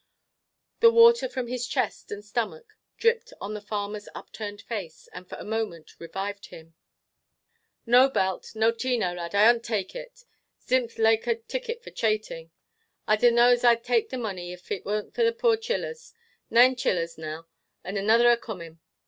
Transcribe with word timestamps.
The 0.79 0.89
water 0.89 1.29
from 1.29 1.45
his 1.45 1.67
chest 1.67 2.11
and 2.11 2.25
stomach 2.25 2.73
dripped 2.97 3.33
on 3.39 3.53
the 3.53 3.61
farmer's 3.61 4.09
upturned 4.15 4.63
face, 4.63 5.07
and 5.13 5.29
for 5.29 5.35
a 5.37 5.43
moment 5.43 5.99
revived 5.99 6.47
him. 6.47 6.73
"No 7.85 8.09
belt, 8.09 8.55
no 8.55 8.71
tino 8.71 9.13
lad, 9.13 9.35
I 9.35 9.47
'ont 9.47 9.63
tak' 9.63 9.93
it. 9.93 10.25
Zimth 10.59 10.97
laike 10.97 11.27
a 11.27 11.35
ticket 11.35 11.83
for 11.83 11.91
chating. 11.91 12.49
I 13.05 13.15
dunno 13.15 13.49
as 13.49 13.63
I'd 13.63 13.83
tak' 13.83 14.09
the 14.09 14.17
mony, 14.17 14.51
if 14.53 14.71
it 14.71 14.83
warn't 14.87 15.13
for 15.13 15.23
the 15.23 15.31
poor 15.31 15.55
chillers, 15.55 16.15
naine 16.49 16.75
chillers 16.75 17.19
now, 17.19 17.47
and 17.83 17.95
anither 17.95 18.31
a 18.31 18.37
coomin. 18.37 18.79